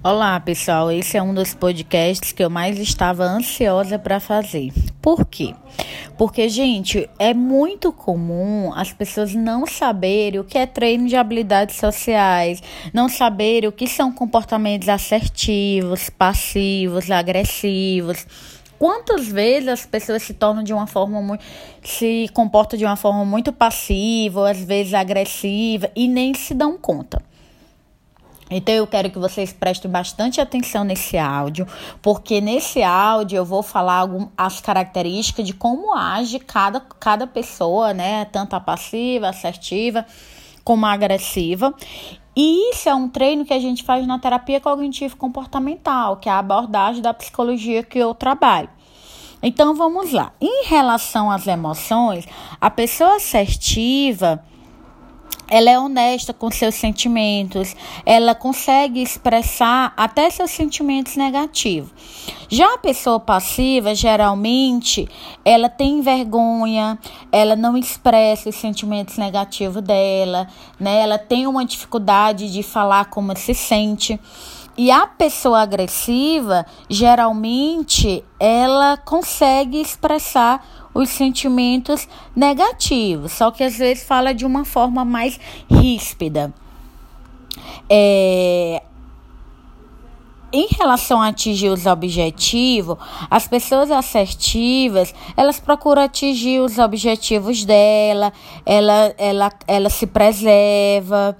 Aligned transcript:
Olá, 0.00 0.38
pessoal. 0.38 0.92
Esse 0.92 1.16
é 1.16 1.22
um 1.22 1.34
dos 1.34 1.54
podcasts 1.54 2.30
que 2.30 2.44
eu 2.44 2.48
mais 2.48 2.78
estava 2.78 3.24
ansiosa 3.24 3.98
para 3.98 4.20
fazer. 4.20 4.72
Por 5.02 5.26
quê? 5.26 5.56
Porque, 6.16 6.48
gente, 6.48 7.10
é 7.18 7.34
muito 7.34 7.92
comum 7.92 8.72
as 8.72 8.92
pessoas 8.92 9.34
não 9.34 9.66
saberem 9.66 10.38
o 10.38 10.44
que 10.44 10.56
é 10.56 10.66
treino 10.66 11.08
de 11.08 11.16
habilidades 11.16 11.74
sociais, 11.74 12.62
não 12.94 13.08
saberem 13.08 13.68
o 13.68 13.72
que 13.72 13.88
são 13.88 14.12
comportamentos 14.12 14.88
assertivos, 14.88 16.08
passivos, 16.08 17.10
agressivos. 17.10 18.24
Quantas 18.78 19.26
vezes 19.26 19.68
as 19.68 19.84
pessoas 19.84 20.22
se 20.22 20.32
tornam 20.32 20.62
de 20.62 20.72
uma 20.72 20.86
forma 20.86 21.20
muito. 21.20 21.44
se 21.82 22.30
comportam 22.32 22.78
de 22.78 22.84
uma 22.84 22.94
forma 22.94 23.24
muito 23.24 23.52
passiva, 23.52 24.48
às 24.48 24.62
vezes 24.62 24.94
agressiva, 24.94 25.90
e 25.96 26.06
nem 26.06 26.32
se 26.34 26.54
dão 26.54 26.78
conta. 26.78 27.20
Então 28.50 28.74
eu 28.74 28.86
quero 28.86 29.10
que 29.10 29.18
vocês 29.18 29.52
prestem 29.52 29.90
bastante 29.90 30.40
atenção 30.40 30.84
nesse 30.84 31.18
áudio, 31.18 31.66
porque 32.00 32.40
nesse 32.40 32.82
áudio 32.82 33.36
eu 33.36 33.44
vou 33.44 33.62
falar 33.62 34.08
as 34.36 34.60
características 34.60 35.46
de 35.46 35.52
como 35.52 35.94
age 35.94 36.38
cada, 36.38 36.80
cada 36.80 37.26
pessoa, 37.26 37.92
né? 37.92 38.24
Tanto 38.26 38.54
a 38.54 38.60
passiva, 38.60 39.28
assertiva, 39.28 40.06
como 40.64 40.86
a 40.86 40.92
agressiva. 40.92 41.74
E 42.34 42.70
isso 42.70 42.88
é 42.88 42.94
um 42.94 43.08
treino 43.08 43.44
que 43.44 43.52
a 43.52 43.58
gente 43.58 43.82
faz 43.82 44.06
na 44.06 44.18
terapia 44.18 44.60
cognitivo 44.60 45.16
comportamental, 45.16 46.16
que 46.16 46.28
é 46.28 46.32
a 46.32 46.38
abordagem 46.38 47.02
da 47.02 47.12
psicologia 47.12 47.82
que 47.82 47.98
eu 47.98 48.14
trabalho. 48.14 48.70
Então 49.42 49.74
vamos 49.74 50.12
lá. 50.12 50.32
Em 50.40 50.64
relação 50.66 51.30
às 51.30 51.46
emoções, 51.46 52.26
a 52.60 52.70
pessoa 52.70 53.16
assertiva 53.16 54.42
ela 55.50 55.70
é 55.70 55.78
honesta 55.78 56.34
com 56.34 56.50
seus 56.50 56.74
sentimentos, 56.74 57.74
ela 58.04 58.34
consegue 58.34 59.02
expressar 59.02 59.92
até 59.96 60.28
seus 60.28 60.50
sentimentos 60.50 61.16
negativos. 61.16 61.90
Já 62.50 62.74
a 62.74 62.78
pessoa 62.78 63.18
passiva, 63.18 63.94
geralmente, 63.94 65.08
ela 65.44 65.68
tem 65.68 66.00
vergonha, 66.00 66.98
ela 67.32 67.56
não 67.56 67.76
expressa 67.76 68.48
os 68.48 68.56
sentimentos 68.56 69.16
negativos 69.16 69.82
dela, 69.82 70.48
né? 70.78 71.00
Ela 71.00 71.18
tem 71.18 71.46
uma 71.46 71.64
dificuldade 71.64 72.50
de 72.52 72.62
falar 72.62 73.06
como 73.06 73.36
se 73.36 73.54
sente. 73.54 74.18
E 74.78 74.92
a 74.92 75.08
pessoa 75.08 75.62
agressiva, 75.62 76.64
geralmente, 76.88 78.24
ela 78.38 78.96
consegue 78.96 79.80
expressar 79.80 80.64
os 80.94 81.08
sentimentos 81.08 82.08
negativos, 82.34 83.32
só 83.32 83.50
que 83.50 83.64
às 83.64 83.76
vezes 83.76 84.04
fala 84.04 84.32
de 84.32 84.46
uma 84.46 84.64
forma 84.64 85.04
mais 85.04 85.40
ríspida. 85.68 86.54
É, 87.90 88.84
em 90.52 90.66
relação 90.78 91.20
a 91.20 91.28
atingir 91.28 91.68
os 91.68 91.86
objetivos, 91.86 92.96
as 93.30 93.46
pessoas 93.46 93.90
assertivas, 93.90 95.14
elas 95.36 95.60
procuram 95.60 96.02
atingir 96.02 96.60
os 96.60 96.78
objetivos 96.78 97.64
dela, 97.64 98.32
ela, 98.64 99.14
ela, 99.18 99.52
ela 99.66 99.90
se 99.90 100.06
preserva, 100.06 101.36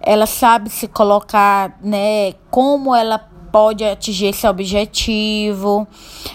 ela 0.00 0.26
sabe 0.26 0.70
se 0.70 0.88
colocar, 0.88 1.78
né, 1.82 2.32
como 2.50 2.94
ela 2.94 3.18
pode 3.52 3.84
atingir 3.84 4.26
esse 4.26 4.46
objetivo, 4.46 5.86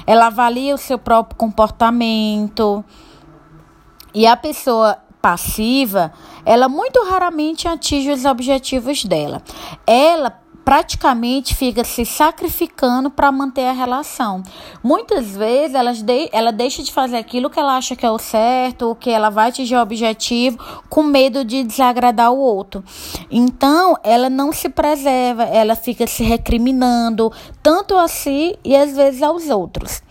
ela 0.05 0.27
avalia 0.27 0.73
o 0.73 0.77
seu 0.77 0.97
próprio 0.97 1.37
comportamento. 1.37 2.83
E 4.13 4.27
a 4.27 4.35
pessoa 4.35 4.97
passiva, 5.21 6.11
ela 6.43 6.67
muito 6.67 7.03
raramente 7.03 7.67
atinge 7.67 8.09
os 8.09 8.25
objetivos 8.25 9.05
dela. 9.05 9.41
Ela 9.85 10.40
praticamente 10.71 11.53
fica 11.53 11.83
se 11.83 12.05
sacrificando 12.05 13.11
para 13.11 13.29
manter 13.29 13.67
a 13.67 13.73
relação. 13.73 14.41
Muitas 14.81 15.35
vezes 15.35 15.75
ela, 15.75 15.91
de, 15.91 16.29
ela 16.31 16.49
deixa 16.49 16.81
de 16.81 16.93
fazer 16.93 17.17
aquilo 17.17 17.49
que 17.49 17.59
ela 17.59 17.75
acha 17.75 17.93
que 17.93 18.05
é 18.05 18.09
o 18.09 18.17
certo, 18.17 18.95
que 18.97 19.09
ela 19.09 19.29
vai 19.29 19.49
atingir 19.49 19.75
o 19.75 19.81
objetivo, 19.81 20.57
com 20.89 21.03
medo 21.03 21.43
de 21.43 21.65
desagradar 21.65 22.31
o 22.31 22.39
outro. 22.39 22.81
Então, 23.29 23.97
ela 24.01 24.29
não 24.29 24.53
se 24.53 24.69
preserva, 24.69 25.43
ela 25.43 25.75
fica 25.75 26.07
se 26.07 26.23
recriminando, 26.23 27.33
tanto 27.61 27.97
a 27.97 28.07
si 28.07 28.57
e 28.63 28.73
às 28.73 28.95
vezes 28.95 29.21
aos 29.21 29.49
outros. 29.49 30.01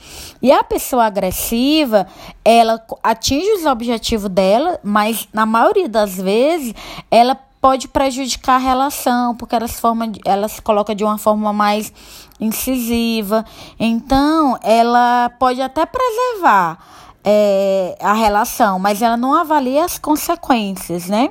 E 0.42 0.52
a 0.52 0.62
pessoa 0.62 1.06
agressiva, 1.06 2.06
ela 2.44 2.84
atinge 3.02 3.50
os 3.52 3.64
objetivos 3.64 4.28
dela, 4.28 4.78
mas 4.84 5.26
na 5.32 5.46
maioria 5.46 5.88
das 5.88 6.16
vezes 6.16 6.74
ela 7.10 7.34
pode 7.60 7.88
prejudicar 7.88 8.56
a 8.56 8.58
relação, 8.58 9.36
porque 9.36 9.54
ela 9.54 9.68
se, 9.68 9.80
forma, 9.80 10.10
ela 10.24 10.48
se 10.48 10.62
coloca 10.62 10.94
de 10.94 11.04
uma 11.04 11.18
forma 11.18 11.52
mais 11.52 11.92
incisiva. 12.40 13.44
Então, 13.78 14.58
ela 14.62 15.30
pode 15.38 15.60
até 15.60 15.84
preservar 15.84 16.78
é, 17.22 17.98
a 18.00 18.14
relação, 18.14 18.78
mas 18.78 19.02
ela 19.02 19.16
não 19.16 19.34
avalia 19.34 19.84
as 19.84 19.98
consequências, 19.98 21.06
né? 21.06 21.30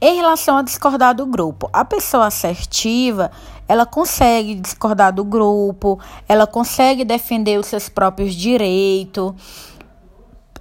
Em 0.00 0.16
relação 0.16 0.56
a 0.56 0.62
discordar 0.62 1.14
do 1.14 1.26
grupo, 1.26 1.68
a 1.72 1.84
pessoa 1.84 2.26
assertiva, 2.26 3.30
ela 3.68 3.84
consegue 3.84 4.54
discordar 4.54 5.12
do 5.12 5.22
grupo, 5.22 6.00
ela 6.26 6.46
consegue 6.46 7.04
defender 7.04 7.58
os 7.60 7.66
seus 7.66 7.88
próprios 7.88 8.34
direitos, 8.34 9.34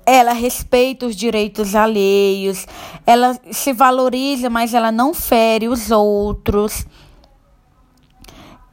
ela 0.07 0.31
respeita 0.31 1.05
os 1.05 1.17
direitos 1.17 1.75
alheios, 1.75 2.65
ela 3.05 3.37
se 3.51 3.73
valoriza, 3.73 4.49
mas 4.49 4.73
ela 4.73 4.89
não 4.89 5.13
fere 5.13 5.67
os 5.67 5.91
outros. 5.91 6.87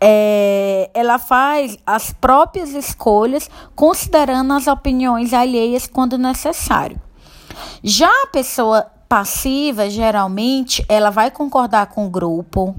É, 0.01 0.91
ela 0.95 1.19
faz 1.19 1.77
as 1.85 2.13
próprias 2.13 2.71
escolhas, 2.71 3.51
considerando 3.75 4.53
as 4.53 4.69
opiniões 4.69 5.35
alheias 5.35 5.89
quando 5.89 6.17
necessário. 6.17 7.01
Já 7.83 8.11
a 8.23 8.29
pessoa 8.29 8.87
passiva, 9.09 9.91
geralmente, 9.91 10.85
ela 10.89 11.11
vai 11.11 11.33
concordar 11.33 11.87
com 11.87 12.07
o 12.07 12.11
grupo, 12.11 12.77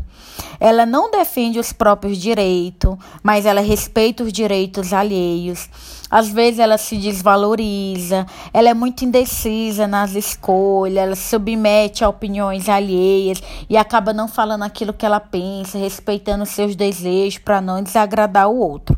ela 0.59 0.85
não 0.85 1.11
defende 1.11 1.59
os 1.59 1.73
próprios 1.73 2.17
direitos, 2.17 2.97
mas 3.21 3.45
ela 3.45 3.61
respeita 3.61 4.23
os 4.23 4.31
direitos 4.31 4.93
alheios. 4.93 5.69
Às 6.09 6.29
vezes 6.29 6.59
ela 6.59 6.77
se 6.77 6.97
desvaloriza, 6.97 8.25
ela 8.53 8.69
é 8.69 8.73
muito 8.73 9.03
indecisa 9.03 9.88
nas 9.88 10.13
escolhas, 10.13 10.97
ela 10.97 11.16
submete 11.16 12.03
a 12.03 12.09
opiniões 12.09 12.69
alheias 12.69 13.41
e 13.69 13.75
acaba 13.75 14.13
não 14.13 14.27
falando 14.27 14.63
aquilo 14.63 14.93
que 14.93 15.05
ela 15.05 15.19
pensa, 15.19 15.77
respeitando 15.77 16.45
seus 16.45 16.75
desejos 16.75 17.39
para 17.39 17.59
não 17.59 17.81
desagradar 17.81 18.49
o 18.49 18.57
outro. 18.57 18.97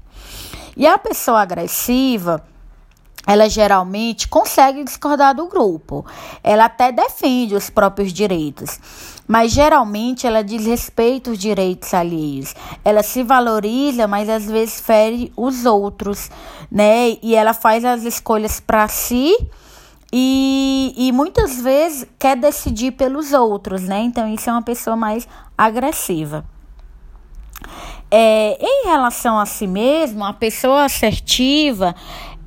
E 0.75 0.85
a 0.85 0.97
pessoa 0.97 1.41
agressiva, 1.41 2.43
ela 3.27 3.49
geralmente 3.49 4.29
consegue 4.29 4.85
discordar 4.85 5.35
do 5.35 5.47
grupo. 5.47 6.05
Ela 6.41 6.65
até 6.65 6.93
defende 6.93 7.53
os 7.53 7.69
próprios 7.69 8.13
direitos, 8.13 8.79
mas 9.27 9.51
geralmente 9.51 10.25
ela 10.25 10.41
desrespeita 10.41 11.29
os 11.29 11.37
direitos 11.37 11.93
alheios. 11.93 12.55
Ela 12.85 13.03
se 13.03 13.23
valoriza, 13.23 14.07
mas 14.07 14.29
às 14.29 14.45
vezes 14.45 14.79
fere 14.79 15.33
os 15.35 15.65
outros, 15.65 16.31
né? 16.71 17.17
E 17.21 17.35
ela 17.35 17.53
faz 17.53 17.83
as 17.83 18.03
escolhas 18.03 18.61
para 18.61 18.87
si 18.87 19.35
e, 20.11 20.93
e 20.95 21.11
muitas 21.11 21.61
vezes 21.61 22.07
quer 22.17 22.37
decidir 22.37 22.91
pelos 22.91 23.33
outros, 23.33 23.83
né? 23.83 23.99
Então 24.03 24.33
isso 24.33 24.49
é 24.49 24.53
uma 24.53 24.61
pessoa 24.61 24.95
mais 24.95 25.27
agressiva. 25.57 26.45
É, 28.09 28.57
em 28.61 28.87
relação 28.87 29.37
a 29.37 29.45
si 29.45 29.67
mesmo, 29.67 30.23
a 30.23 30.31
pessoa 30.31 30.85
assertiva, 30.85 31.93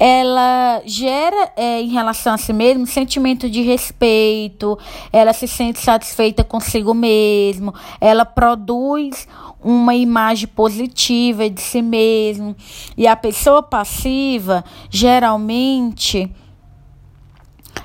ela 0.02 0.80
gera 0.86 1.52
é, 1.54 1.82
em 1.82 1.88
relação 1.88 2.32
a 2.32 2.38
si 2.38 2.54
mesmo 2.54 2.86
sentimento 2.86 3.50
de 3.50 3.60
respeito, 3.60 4.78
ela 5.12 5.34
se 5.34 5.46
sente 5.46 5.78
satisfeita 5.78 6.42
consigo 6.42 6.94
mesmo, 6.94 7.74
ela 8.00 8.24
produz 8.24 9.28
uma 9.62 9.94
imagem 9.94 10.48
positiva 10.48 11.50
de 11.50 11.60
si 11.60 11.82
mesmo. 11.82 12.56
E 12.96 13.06
a 13.06 13.14
pessoa 13.14 13.62
passiva, 13.62 14.64
geralmente, 14.88 16.30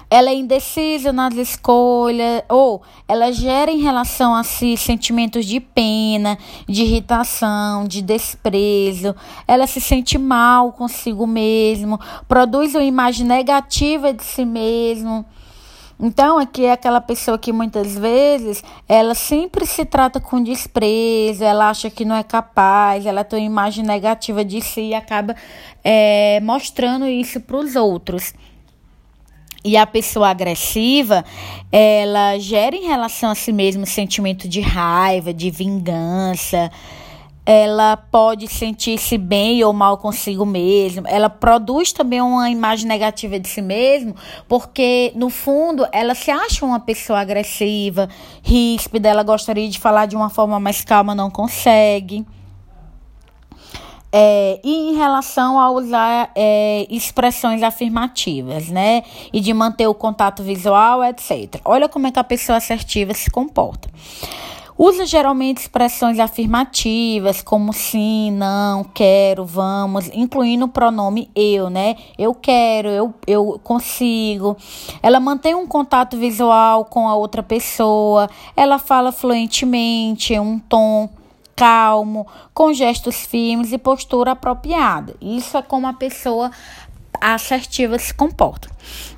ela 0.10 0.30
é 0.30 0.36
indecisa 0.36 1.12
nas 1.12 1.36
escolhas, 1.36 2.44
ou 2.50 2.82
ela 3.08 3.32
gera 3.32 3.72
em 3.72 3.82
relação 3.82 4.36
a 4.36 4.44
si 4.44 4.78
sentimentos 4.78 5.46
de 5.46 5.60
pena, 5.60 6.38
de 6.68 6.84
irritação, 6.84 7.88
de 7.88 8.02
desprezo, 8.02 9.16
ela 9.48 9.68
se 9.68 9.82
sente 9.82 10.18
mal 10.18 10.72
consigo 10.72 11.26
mesmo, 11.26 12.00
produz 12.28 12.76
uma 12.76 12.84
imagem 12.84 13.26
negativa 13.26 14.14
de 14.14 14.24
si 14.24 14.46
mesmo. 14.46 15.26
Então, 15.98 16.38
aqui 16.38 16.66
é 16.66 16.74
aquela 16.74 17.00
pessoa 17.00 17.38
que 17.38 17.54
muitas 17.54 17.98
vezes 17.98 18.62
ela 18.88 19.16
sempre 19.16 19.66
se 19.66 19.86
trata 19.86 20.20
com 20.20 20.44
desprezo, 20.44 21.42
ela 21.42 21.70
acha 21.70 21.90
que 21.90 22.04
não 22.04 22.16
é 22.16 22.24
capaz, 22.24 23.06
ela 23.06 23.24
tem 23.24 23.40
uma 23.40 23.46
imagem 23.46 23.86
negativa 23.86 24.44
de 24.44 24.60
si 24.60 24.90
e 24.90 24.94
acaba 24.94 25.36
é, 25.82 26.42
mostrando 26.42 27.08
isso 27.08 27.40
para 27.40 27.58
os 27.58 27.78
outros. 27.78 28.34
E 29.68 29.76
a 29.76 29.88
pessoa 29.88 30.30
agressiva, 30.30 31.26
ela 31.72 32.38
gera 32.38 32.76
em 32.76 32.86
relação 32.86 33.32
a 33.32 33.36
si 33.36 33.52
mesma 33.52 33.88
sentimento 33.88 34.48
de 34.48 34.62
raiva, 34.62 35.34
de 35.34 35.50
vingança. 35.50 36.70
ela 37.46 37.96
pode 37.96 38.48
sentir-se 38.48 39.18
bem 39.18 39.64
ou 39.64 39.72
mal 39.72 39.98
consigo 39.98 40.46
mesma. 40.46 41.08
Ela 41.08 41.30
produz 41.30 41.92
também 41.92 42.20
uma 42.20 42.50
imagem 42.50 42.88
negativa 42.88 43.40
de 43.40 43.48
si 43.48 43.62
mesmo, 43.62 44.16
porque 44.48 45.12
no 45.16 45.30
fundo 45.30 45.86
ela 45.92 46.16
se 46.16 46.32
acha 46.32 46.66
uma 46.66 46.80
pessoa 46.80 47.20
agressiva, 47.20 48.10
ríspida, 48.42 49.10
ela 49.10 49.22
gostaria 49.22 49.70
de 49.70 49.80
falar 49.80 50.08
de 50.08 50.16
uma 50.16 50.30
forma 50.30 50.60
mais 50.60 50.84
calma, 50.84 51.14
não 51.14 51.30
consegue. 51.30 52.26
É, 54.18 54.62
e 54.64 54.92
em 54.92 54.96
relação 54.96 55.60
a 55.60 55.70
usar 55.70 56.32
é, 56.34 56.88
expressões 56.90 57.62
afirmativas, 57.62 58.70
né? 58.70 59.04
E 59.34 59.42
de 59.42 59.54
manter 59.54 59.88
o 59.88 59.94
contato 59.94 60.42
visual, 60.42 61.04
etc. 61.04 61.60
Olha 61.66 61.90
como 61.90 62.08
é 62.08 62.12
que 62.14 62.20
a 62.20 62.24
pessoa 62.24 62.58
assertiva 62.58 63.14
se 63.14 63.30
comporta. 63.30 63.90
Usa 64.78 65.06
geralmente 65.06 65.58
expressões 65.60 66.18
afirmativas 66.18 67.42
como 67.42 67.74
sim, 67.74 68.32
não, 68.32 68.86
quero, 68.86 69.46
vamos, 69.46 70.10
incluindo 70.14 70.66
o 70.66 70.70
pronome 70.70 71.30
eu, 71.36 71.70
né? 71.70 71.96
Eu 72.18 72.34
quero, 72.34 72.90
eu, 72.90 73.14
eu 73.28 73.60
consigo. 73.64 74.56
Ela 75.04 75.20
mantém 75.20 75.56
um 75.56 75.68
contato 75.68 76.18
visual 76.18 76.86
com 76.86 77.08
a 77.08 77.16
outra 77.16 77.44
pessoa, 77.44 78.30
ela 78.56 78.78
fala 78.78 79.14
fluentemente, 79.14 80.34
em 80.34 80.40
um 80.40 80.60
tom 80.60 81.10
calmo, 81.56 82.28
com 82.54 82.74
gestos 82.74 83.26
firmes 83.26 83.72
e 83.72 83.78
postura 83.78 84.32
apropriada. 84.32 85.16
Isso 85.22 85.58
é 85.58 85.62
como 85.62 85.88
a 85.88 85.94
pessoa 85.94 86.52
assertiva 87.22 87.98
se 87.98 88.14
comporta. 88.14 88.70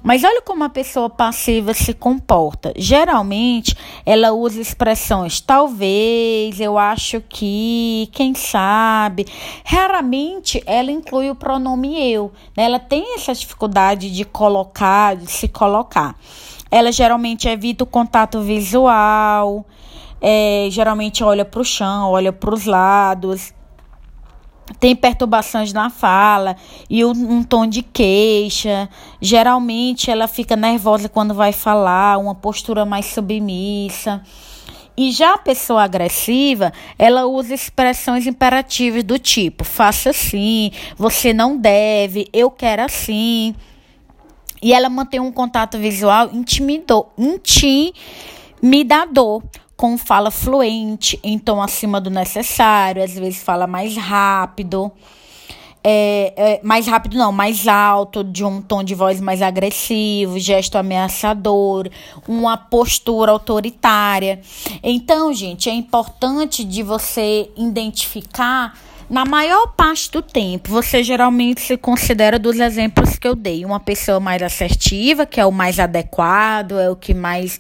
Mas 0.01 0.23
olha 0.23 0.41
como 0.41 0.63
a 0.63 0.69
pessoa 0.69 1.09
passiva 1.09 1.73
se 1.73 1.93
comporta. 1.93 2.71
Geralmente, 2.75 3.75
ela 4.05 4.31
usa 4.31 4.61
expressões 4.61 5.41
talvez, 5.41 6.59
eu 6.59 6.77
acho 6.77 7.21
que, 7.21 8.09
quem 8.13 8.33
sabe. 8.33 9.25
Raramente 9.65 10.61
ela 10.65 10.91
inclui 10.91 11.29
o 11.29 11.35
pronome 11.35 12.11
eu. 12.11 12.31
Né? 12.55 12.63
Ela 12.63 12.79
tem 12.79 13.15
essa 13.15 13.33
dificuldade 13.33 14.11
de 14.11 14.23
colocar, 14.23 15.15
de 15.15 15.29
se 15.29 15.47
colocar. 15.47 16.15
Ela 16.69 16.91
geralmente 16.91 17.47
evita 17.47 17.83
o 17.83 17.87
contato 17.87 18.41
visual. 18.41 19.65
É, 20.21 20.67
geralmente 20.71 21.23
olha 21.23 21.45
para 21.45 21.61
o 21.61 21.65
chão, 21.65 22.11
olha 22.11 22.33
para 22.33 22.53
os 22.53 22.65
lados 22.65 23.53
tem 24.79 24.95
perturbações 24.95 25.73
na 25.73 25.89
fala 25.89 26.55
e 26.89 27.03
um, 27.03 27.11
um, 27.11 27.43
tom 27.43 27.67
de 27.67 27.81
queixa. 27.81 28.87
Geralmente 29.21 30.09
ela 30.11 30.27
fica 30.27 30.55
nervosa 30.55 31.09
quando 31.09 31.33
vai 31.33 31.51
falar, 31.51 32.17
uma 32.17 32.35
postura 32.35 32.85
mais 32.85 33.07
submissa. 33.07 34.21
E 34.95 35.11
já 35.11 35.33
a 35.35 35.37
pessoa 35.37 35.83
agressiva, 35.83 36.73
ela 36.97 37.27
usa 37.27 37.53
expressões 37.53 38.25
imperativas 38.25 39.03
do 39.03 39.19
tipo: 39.19 39.63
faça 39.63 40.09
assim, 40.09 40.71
você 40.97 41.33
não 41.33 41.55
deve, 41.57 42.27
eu 42.33 42.49
quero 42.49 42.83
assim. 42.83 43.53
E 44.61 44.73
ela 44.73 44.89
mantém 44.89 45.19
um 45.19 45.31
contato 45.31 45.77
visual 45.77 46.31
intimidador 46.33 47.03
com 49.77 49.95
fala 49.95 50.31
fluente, 50.31 51.19
em 51.23 51.37
tom 51.37 51.61
acima 51.61 52.01
do 52.01 52.09
necessário, 52.09 53.03
às 53.03 53.13
vezes 53.13 53.43
fala 53.43 53.67
mais 53.67 53.95
rápido. 53.95 54.91
É, 55.83 56.33
é, 56.35 56.59
mais 56.63 56.85
rápido 56.87 57.15
não, 57.15 57.31
mais 57.31 57.65
alto, 57.67 58.23
de 58.23 58.43
um 58.43 58.61
tom 58.61 58.83
de 58.83 58.93
voz 58.93 59.21
mais 59.21 59.41
agressivo, 59.41 60.37
gesto 60.37 60.77
ameaçador, 60.77 61.87
uma 62.27 62.57
postura 62.57 63.31
autoritária. 63.31 64.41
Então, 64.83 65.31
gente, 65.31 65.69
é 65.69 65.73
importante 65.73 66.65
de 66.65 66.83
você 66.83 67.49
identificar 67.55 68.77
na 69.09 69.23
maior 69.23 69.67
parte 69.67 70.11
do 70.11 70.21
tempo, 70.21 70.69
você 70.69 71.01
geralmente 71.01 71.61
se 71.61 71.77
considera 71.77 72.37
dos 72.37 72.59
exemplos 72.59 73.17
que 73.17 73.27
eu 73.27 73.35
dei, 73.35 73.63
uma 73.63 73.79
pessoa 73.79 74.19
mais 74.19 74.41
assertiva, 74.41 75.25
que 75.25 75.39
é 75.39 75.45
o 75.45 75.51
mais 75.51 75.79
adequado, 75.79 76.77
é 76.77 76.89
o 76.89 76.95
que 76.95 77.13
mais 77.13 77.57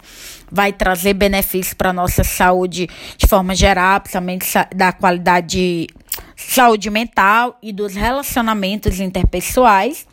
vai 0.51 0.73
trazer 0.73 1.13
benefícios 1.13 1.73
para 1.73 1.91
a 1.91 1.93
nossa 1.93 2.23
saúde 2.23 2.89
de 3.17 3.27
forma 3.27 3.55
geral, 3.55 4.01
principalmente 4.01 4.45
da 4.75 4.91
qualidade 4.91 5.47
de 5.47 5.87
saúde 6.35 6.89
mental 6.89 7.57
e 7.61 7.71
dos 7.71 7.95
relacionamentos 7.95 8.99
interpessoais. 8.99 10.05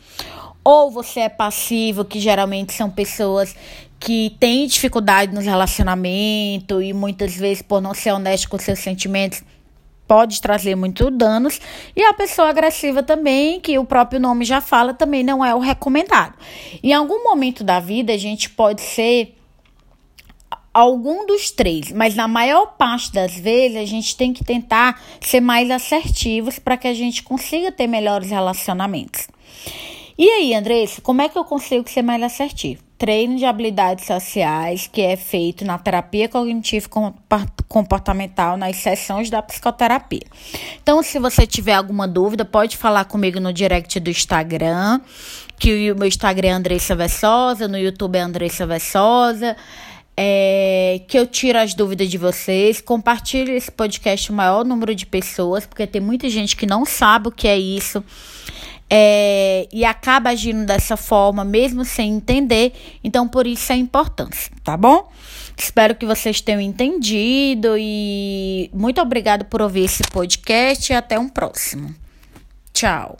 Ou 0.63 0.89
você 0.89 1.21
é 1.21 1.29
passivo, 1.29 2.05
que 2.05 2.19
geralmente 2.19 2.73
são 2.73 2.89
pessoas 2.89 3.55
que 3.99 4.35
têm 4.39 4.67
dificuldade 4.67 5.33
nos 5.33 5.45
relacionamentos 5.45 6.81
e 6.81 6.93
muitas 6.93 7.35
vezes, 7.35 7.61
por 7.61 7.81
não 7.81 7.93
ser 7.93 8.11
honesto 8.11 8.49
com 8.49 8.57
seus 8.57 8.79
sentimentos, 8.79 9.43
pode 10.07 10.41
trazer 10.41 10.75
muito 10.75 11.09
danos. 11.09 11.59
E 11.95 12.03
a 12.03 12.13
pessoa 12.13 12.49
agressiva 12.49 13.03
também, 13.03 13.59
que 13.59 13.77
o 13.77 13.85
próprio 13.85 14.19
nome 14.19 14.45
já 14.45 14.61
fala, 14.61 14.93
também 14.93 15.23
não 15.23 15.43
é 15.43 15.53
o 15.53 15.59
recomendado. 15.59 16.33
Em 16.81 16.93
algum 16.93 17.23
momento 17.23 17.63
da 17.63 17.79
vida, 17.79 18.13
a 18.13 18.17
gente 18.17 18.49
pode 18.49 18.81
ser 18.81 19.35
algum 20.73 21.25
dos 21.25 21.51
três, 21.51 21.91
mas 21.93 22.15
na 22.15 22.27
maior 22.27 22.75
parte 22.77 23.11
das 23.13 23.33
vezes 23.33 23.77
a 23.77 23.85
gente 23.85 24.17
tem 24.17 24.33
que 24.33 24.43
tentar 24.43 25.01
ser 25.21 25.39
mais 25.39 25.71
assertivos 25.71 26.59
para 26.59 26.75
que 26.75 26.87
a 26.87 26.93
gente 26.93 27.23
consiga 27.23 27.71
ter 27.71 27.87
melhores 27.87 28.29
relacionamentos. 28.29 29.27
E 30.17 30.29
aí, 30.29 30.53
Andressa, 30.53 31.01
como 31.01 31.21
é 31.21 31.29
que 31.29 31.37
eu 31.37 31.45
consigo 31.45 31.89
ser 31.89 32.01
mais 32.01 32.21
assertivo? 32.21 32.84
Treino 32.97 33.37
de 33.37 33.45
habilidades 33.45 34.05
sociais 34.05 34.89
que 34.91 35.01
é 35.01 35.17
feito 35.17 35.65
na 35.65 35.77
terapia 35.77 36.29
cognitiva 36.29 36.87
comportamental 37.67 38.55
nas 38.55 38.77
sessões 38.77 39.29
da 39.29 39.41
psicoterapia. 39.41 40.23
Então, 40.81 41.03
se 41.03 41.19
você 41.19 41.45
tiver 41.45 41.73
alguma 41.73 42.07
dúvida, 42.07 42.45
pode 42.45 42.77
falar 42.77 43.03
comigo 43.05 43.39
no 43.39 43.51
direct 43.51 43.99
do 43.99 44.09
Instagram, 44.09 45.01
que 45.59 45.91
o 45.91 45.95
meu 45.97 46.07
Instagram 46.07 46.47
é 46.47 46.51
Andressa 46.51 46.95
Vessosa, 46.95 47.67
no 47.67 47.77
YouTube 47.77 48.15
é 48.15 48.21
Andressa 48.21 48.65
Vessosa. 48.65 49.57
É, 50.17 51.01
que 51.09 51.19
eu 51.19 51.27
tiro 51.27 51.59
as 51.59 51.73
dúvidas 51.73 52.09
de 52.09 52.17
vocês, 52.17 52.79
compartilhe 52.79 53.51
esse 53.51 53.69
podcast 53.69 54.31
o 54.31 54.33
maior 54.33 54.63
número 54.63 54.95
de 54.95 55.05
pessoas, 55.05 55.65
porque 55.65 55.85
tem 55.85 55.99
muita 55.99 56.29
gente 56.29 56.55
que 56.55 56.65
não 56.65 56.85
sabe 56.85 57.27
o 57.27 57.31
que 57.31 57.49
é 57.49 57.57
isso 57.57 58.01
é, 58.89 59.67
e 59.71 59.83
acaba 59.83 60.29
agindo 60.29 60.65
dessa 60.65 60.95
forma, 60.95 61.43
mesmo 61.43 61.83
sem 61.83 62.13
entender. 62.15 62.73
Então, 63.03 63.27
por 63.27 63.47
isso 63.47 63.71
a 63.71 63.75
importância, 63.75 64.51
tá 64.63 64.77
bom? 64.77 65.09
Espero 65.57 65.95
que 65.95 66.05
vocês 66.05 66.41
tenham 66.41 66.61
entendido 66.61 67.75
e 67.77 68.69
muito 68.73 69.01
obrigado 69.01 69.45
por 69.45 69.61
ouvir 69.61 69.85
esse 69.85 70.03
podcast 70.03 70.91
e 70.91 70.95
até 70.95 71.17
um 71.17 71.29
próximo. 71.29 71.95
Tchau. 72.73 73.17